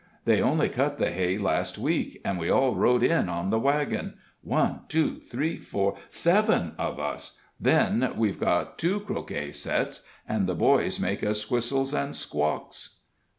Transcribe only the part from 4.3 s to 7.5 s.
one, two, three, four seven of us.